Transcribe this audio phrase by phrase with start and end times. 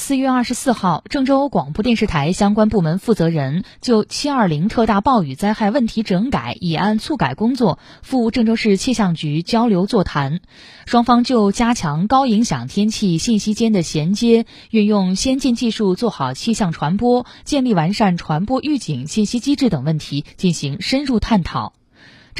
[0.00, 10.40] 四月二十四号，郑州广播电视台相关部门负责人就七二零特大暴雨灾害问题整改以案促改工作赴郑州市气象局交流座谈，
[10.86, 21.74] 双方就加强高影响天气信息间的衔接，运用先进技术做好气象传播，建立完善传播预警信息机制等问题进行深入探讨。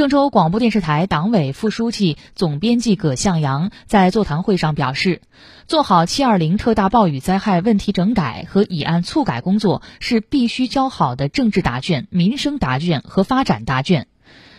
[0.00, 5.20] 郑州广播电视台党委副书记、总编辑葛向阳在座谈会上表示，
[5.66, 14.06] 做好七二零特大暴雨灾害问题整改和以案促改工作是必须交好的政治答卷、民生答卷和发展答卷。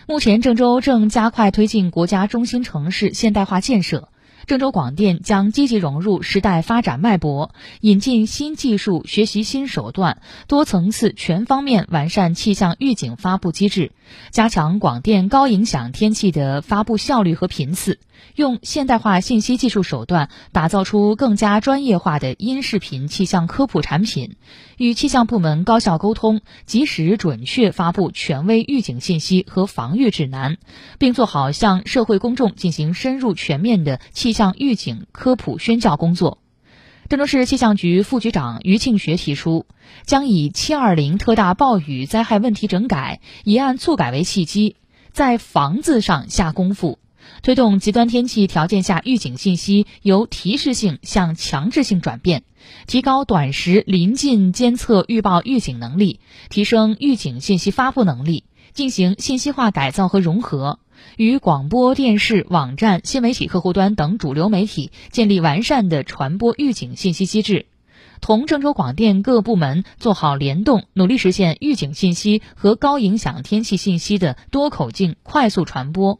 [0.07, 4.09] 目前，郑州正加快推进国家中心城市现代化建设。
[4.47, 13.91] 郑州广电将积极融入时代发展脉搏，引进新技术，学习新手段，多层次、全方面完善气象预警发布机制，
[14.31, 17.99] 加强广电高影响天气的发布效率和频次，
[18.35, 24.35] 用现代化信息技术手段打造出更加专业化的音视频气象科普产品，
[24.77, 30.57] 与气象部门高效沟通，及时准确发布权威预警信息和防御指南，
[30.97, 34.30] 并做好向社会公众进行深入全面的气。
[34.31, 36.37] 气象预警科普宣教工作，
[37.09, 39.65] 郑州市气象局副局长于庆学提出，
[40.05, 44.77] 将以七二零特大暴雨灾害问题整改一案促改为契机，
[45.11, 46.97] 在防字上下功夫，
[47.43, 52.43] 推动极端天气条件下预警信息由提示性向强制性转变，
[52.87, 60.79] 提高短时临近监测预报预警能力，提升预警信息发布能力，进行信息化改造和融合。
[61.17, 67.65] 与广播电视、网站、新媒体客户端等主流媒体建立完善的传播预警信息机制，
[68.21, 76.19] 同郑州广电各部门做好联动，努力实现预警信息和高影响天气信息的多口径快速传播。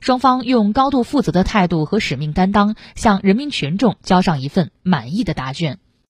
[0.00, 5.78] 双方用高度负责的态度和使命担当，向人民群众交上一份满意的答卷。